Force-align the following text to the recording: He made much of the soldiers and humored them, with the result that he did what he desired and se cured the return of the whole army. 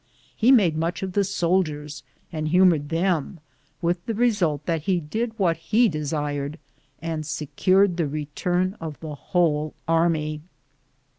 He 0.35 0.51
made 0.51 0.75
much 0.75 1.03
of 1.03 1.13
the 1.13 1.23
soldiers 1.23 2.01
and 2.33 2.47
humored 2.47 2.89
them, 2.89 3.39
with 3.83 4.03
the 4.07 4.15
result 4.15 4.65
that 4.65 4.85
he 4.89 4.99
did 4.99 5.37
what 5.37 5.57
he 5.57 5.87
desired 5.87 6.57
and 7.03 7.23
se 7.23 7.49
cured 7.55 7.97
the 7.97 8.07
return 8.07 8.75
of 8.81 8.99
the 8.99 9.13
whole 9.13 9.75
army. 9.87 10.41